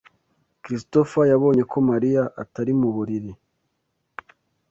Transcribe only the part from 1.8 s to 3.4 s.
Mariya atari mu buriri.